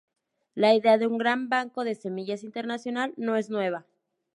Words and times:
La 0.55 0.73
idea 0.73 0.97
de 0.97 1.05
un 1.05 1.19
gran 1.19 1.47
banco 1.47 1.83
de 1.83 1.93
semillas 1.93 2.43
internacional 2.43 3.13
no 3.17 3.35
es 3.35 3.51
nueva. 3.51 3.85